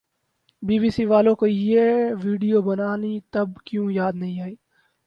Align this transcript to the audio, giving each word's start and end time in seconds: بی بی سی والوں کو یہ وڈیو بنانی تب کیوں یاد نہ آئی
بی 0.63 0.75
بی 0.81 0.89
سی 0.95 1.03
والوں 1.11 1.35
کو 1.39 1.45
یہ 1.47 1.87
وڈیو 2.23 2.59
بنانی 2.67 3.13
تب 3.33 3.49
کیوں 3.65 3.87
یاد 3.91 4.13
نہ 4.21 4.27
آئی 4.43 4.55